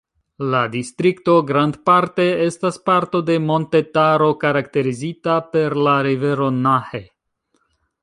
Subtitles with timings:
[0.51, 7.07] La distrikto grandparte estas parto de montetaro karakterizita per la rivero Nahe.